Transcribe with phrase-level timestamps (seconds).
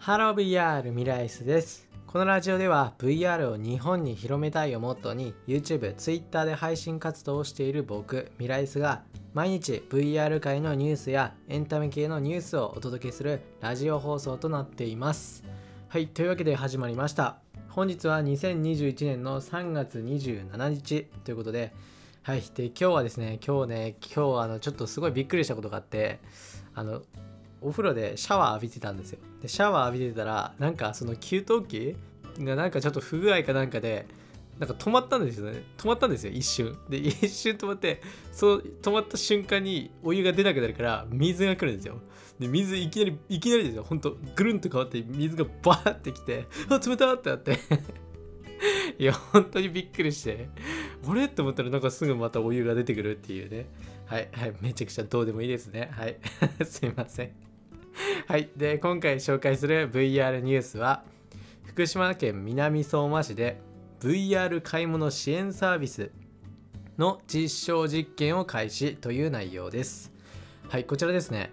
[0.00, 1.86] Hello VR ミライスです。
[2.06, 9.02] このラジオでは VR を日本に広めたいをモットーに YouTube、Twitter で配信活動をしている僕、ミライスが
[9.34, 15.44] 毎日 VR 界のニュースやエンタメ系のニュースをお届けするラジオ放送となっています。
[15.88, 17.36] はい、というわけで始まりました。
[17.68, 21.74] 本日は2021年の3月27日ということで、
[22.22, 26.20] はい、で今日はですね、今日ね、今日あのちょっとすごいびっくりしたことがあって、
[26.74, 27.02] あの
[27.60, 29.18] お風呂でシャワー浴びてたんですよ。
[29.42, 31.96] でシャワー浴びてたらなんかその給湯器
[32.38, 34.06] がなんかちょっと不具合かなんかで
[34.58, 35.62] なんか止まったんですよね。
[35.78, 36.76] 止まったんですよ一瞬。
[36.88, 42.00] で 一瞬止まってそう止まった瞬間にお湯が出なくなるから水が来るんですよ。
[42.38, 43.82] で水いきなりいきなりですよ。
[43.82, 47.58] ほんとぐるんと変わって水がバーってきて あ冷たってなって。
[48.98, 50.48] いや本当にびっくりして。
[51.08, 51.24] あれ？
[51.24, 53.66] って思ったらなんかすぐまたお湯が出てくるっていうね。
[54.04, 55.90] はいはいめちゃくちゃどうでもいいですね。
[55.92, 56.18] はい。
[56.64, 57.49] すいません。
[58.30, 58.48] はい。
[58.56, 61.02] で、今回紹介する VR ニュースは、
[61.64, 63.60] 福島県南相馬市で
[63.98, 66.12] VR 買い物支援サービス
[66.96, 70.12] の実証実験を開始という内容です。
[70.68, 71.50] はい、こちらですね。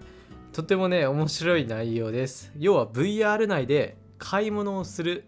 [0.54, 2.52] とてもね、面白い内容です。
[2.60, 5.24] 要は VR 内で買い物をする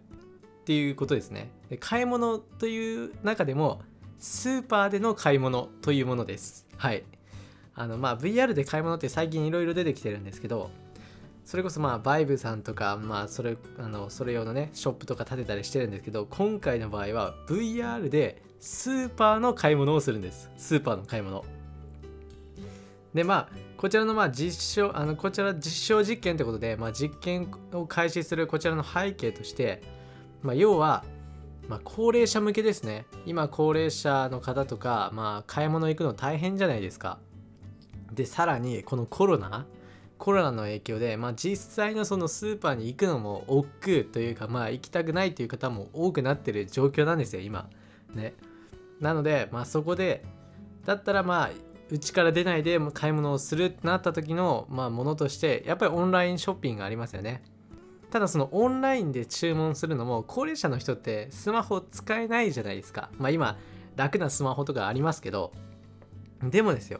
[0.61, 1.49] っていうことですね。
[1.71, 3.81] で買い物という中でも、
[4.19, 6.67] スーパーでの買い物というものです。
[6.77, 7.03] はい。
[7.73, 10.69] あのまあ VR で買い物って最近いろいろ出てきてるんですけど、
[11.49, 20.51] それこそまあバイブさんとか、まあ、それあのそれ用のねショップとか建てたりしてるんですけど今回の場合は VR でスーパーの買い物をするんです。
[20.57, 21.43] スーパーの買い物。
[23.15, 29.81] でまあこちらのまあ実証あのこちら実証実験ってことで、まあ、実験を開始するこちらの背景として、
[30.43, 31.03] まあ、要は、
[31.67, 33.07] まあ、高齢者向けですね。
[33.25, 37.17] 今高齢者の方とか、まあ、買い物行くの大変じゃないですか。
[38.13, 39.65] でさらにこのコロナ
[40.19, 47.69] コロナの影響で、まあ、実際のそのスーパーに行くのも億劫というか、まあ、行きたくないという方も多くなってる状況なんですよ今。
[48.13, 48.35] ね。
[48.99, 50.25] なので、まあ、そこで
[50.85, 51.49] だったらまあ
[51.89, 57.41] うちから出ないで買い物をするってなった時の、まあ、ものとしてやっぱりオンラインショッピングがありますよね。
[58.11, 63.09] ただそのオンラインで注文するのも高齢者の人ってスマホ使えないじゃないですか。
[63.17, 63.57] まあ今
[63.95, 65.51] 楽なスマホとかありますけど
[66.43, 66.99] でもですよ。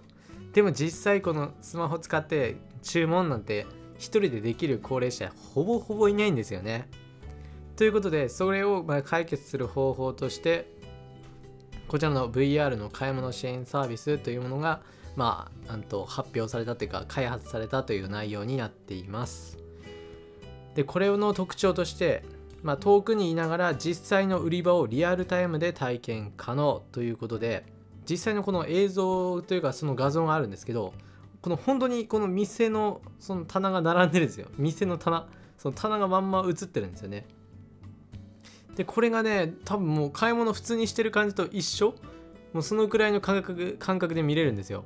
[0.54, 3.66] でも実際このスマホ使って注文なんて
[3.98, 6.90] 一人でできる高齢者ほぼほぼいないんですよね。
[7.76, 10.68] ということでそれをま解決する方法として
[11.88, 14.82] こちらの VR の買い物支援サービスというものが
[15.16, 19.58] まあなんと発表されたというか開発されたという内容になっています。
[20.76, 22.24] でこれの特徴として
[22.64, 27.66] まあ、遠くにいながら実際の売り場をリアルタイムで体験可能ということで
[28.10, 30.94] 実際のこの映像というかその画像があるんですけど
[31.42, 34.48] この本当にこの店のその棚が並んでるんですよ。
[34.58, 35.28] 店の棚。
[35.58, 37.26] その棚がまんま映ってるんですよね。
[38.76, 41.96] でこれがね多分もう買い物普通にしてる感じと一緒。
[42.54, 44.86] もうそのくらいの感覚感覚で見れるんですよ。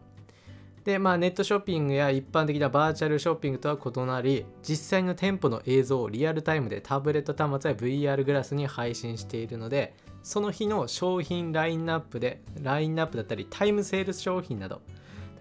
[0.83, 14.81] でまあネットショッピングや一般的なバーチャルショッピングとは異なり実際の店舗の映像をリアルタイムでタブレット端末や VR グラスに配信しているのでその日の商品ラインナップでラインナップだったりタイムセールス商品など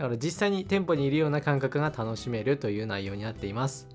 [0.03, 3.87] だから実際に店舗にいるような感覚が楽しめるという内容になっています。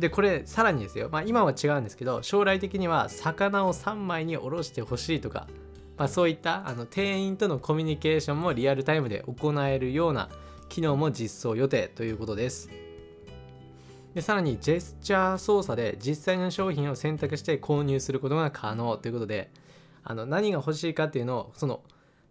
[0.00, 5.46] でこれさらにですよ、まあ、今は違うんですけど将来的には魚を3枚におろしてほしいとか、
[5.96, 10.28] まあ、そういったあの店員とのコミュニケーションもリアルタイムで行えるような
[10.68, 12.68] 機能も実装予定ということです。
[14.12, 19.52] でさらにジェスチャー操作で実際の商品を選択して購入することが可能ということで
[20.02, 21.80] あの何が欲しいかっていうのをその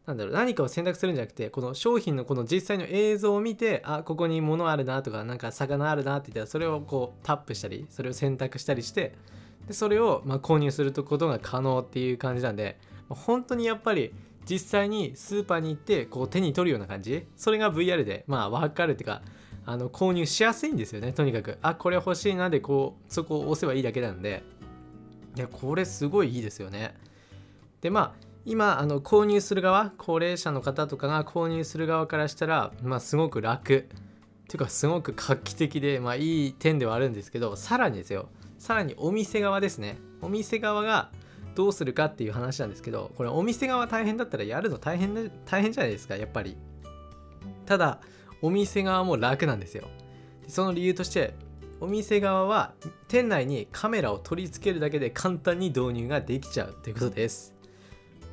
[0.05, 9.15] なんだろう何かを選択するんじゃなくてこの商品のこの実際の映像を見てあここに物あるなとかなんか魚あるなって言ったらそれをこうタップしたりそれを選択したりして
[9.67, 12.77] でそれをま購入することが可能っていう感じなんで
[13.07, 14.13] 本当にやっぱり
[14.49, 19.21] 実際にスーパーに行ってこう手に取るような感じそれが VR でまあ分かるっていうか
[19.65, 21.57] あの購入しやすいんですよねとにかく。
[21.61, 24.43] あこれ欲しいなでこうそこを押せばいいだけなんで。
[25.35, 26.93] いやこれすごいいいですよね。
[27.81, 33.87] でまあ今あの購入する側高齢者の方とかが購入する側からしたら、まあ、すごく楽。
[34.43, 38.29] っていうかすごく画期的で、まあ、いい点ではあるんですけどさらにですよ。
[38.59, 39.97] さらにお店側ですね。
[40.21, 41.09] お店側が
[41.55, 46.57] どうするかっていう話なんですけどこれお店側大変だったらやるの大変大変じゃないですかやっぱり。
[47.65, 47.99] ただ
[48.41, 49.87] お店側も楽なんですよ。
[50.47, 51.33] その理由として
[51.79, 52.73] お店側は
[53.07, 57.52] 店内にカメラを取り付けるだけで簡単に導入ができちゃうということです。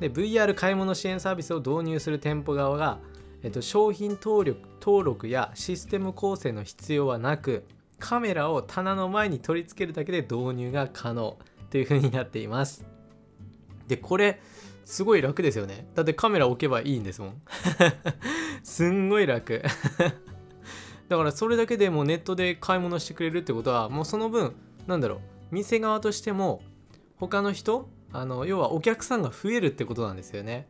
[0.01, 2.97] で VR 買い物支援サービスを導入する店舗側が、
[3.43, 7.65] えっと、商品登録登録やシステム構成の必要はなく
[7.99, 11.37] カメラを棚の前に取り付けるだけで導入が可能
[11.69, 12.83] という風になっています。
[13.87, 14.41] でこれ
[14.85, 15.87] すごい楽ですよね。
[15.93, 17.41] だってカメラ置けばいいんですもん。
[18.63, 19.61] すんごい楽。
[21.09, 24.55] だからそれだけでもネットで買い物してくれるってことはもうその分
[24.87, 25.19] なんだろう
[25.51, 26.63] 店側としても
[27.17, 30.67] 他の人あの要はお客さんが増えるってことなんですよね。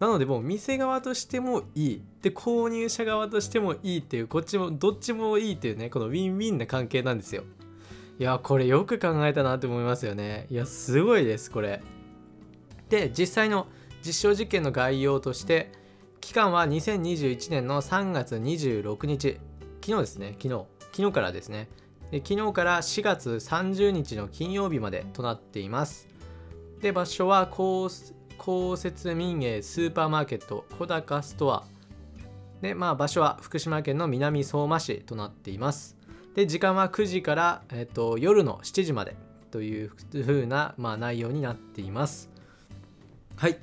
[0.00, 2.02] なのでもう店側としてもいい。
[2.22, 7.44] で購入者側としてもいいっていうこっちもどっちもいいっていうねこのウィンウィンな関係なんですよ。
[8.18, 10.46] いやこれよく考えたなって思いますよね。
[10.50, 11.82] いやすごいですこれ。
[12.88, 13.66] で実際の
[14.04, 15.70] 実証実験の概要として
[16.20, 19.38] 期間は2021年の3月26日
[19.80, 20.36] 昨日ですね。
[20.40, 20.64] 昨日。
[20.92, 21.68] 昨日からですね。
[22.12, 26.11] 昨日から4月30日の金曜日までとなっています。
[26.82, 27.88] で場所は公
[28.76, 31.64] 設民営スーパーマーケット小高ストア。
[32.60, 35.96] でまあ場所は福島県の南相馬市となっています。
[36.34, 39.14] で時間は9時から、えっと、夜の7時まで
[39.52, 39.90] という
[40.24, 42.30] ふうな、まあ、内容になっています。
[43.36, 43.58] はい。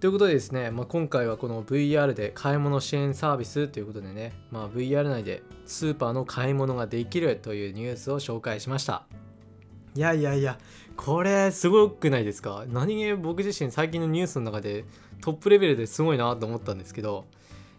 [0.00, 9.06] ということでですね、まあ、今回はこの VR で買い物支援サービスということでね、まあ、VR 内でスーパーの買い物ができるというニュースを紹介しました。
[9.94, 10.58] いやいやいや
[10.96, 12.64] これすごくないですか？
[12.68, 14.84] 何気僕自身最近のニュースの中で
[15.20, 17.26] トップレベルですごいなと思ったんですけど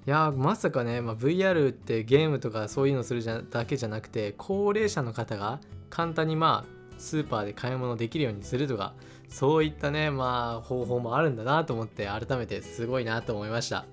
[0.06, 8.94] いやまさかね、まあ、VR ってゲームとかそういうのするじゃだけじゃなくて高齢者の方が簡単にまあスーパーで買い物できるようにするとか
[9.28, 13.86] そういったねまあ方法もあるんだなと思って改めてすごいなと思いました。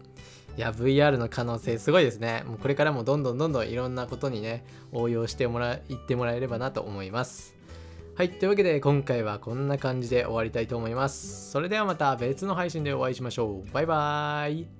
[0.57, 2.43] いや VR の可能性すごいですね。
[2.47, 7.55] もうこれからもどんどんどんどんいろんなことにね応用してもらいってもらえればなと思います。
[8.21, 11.51] はいというわけで今回はこんな感じで終わりたいと思います。
[11.51, 13.73] それではまた別の配信でお会いしましょう。
[13.73, 14.80] バイバーイ。